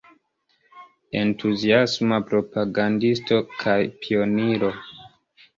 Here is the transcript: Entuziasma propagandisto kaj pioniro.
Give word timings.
Entuziasma 1.19 2.17
propagandisto 2.31 3.39
kaj 3.63 3.79
pioniro. 4.03 4.73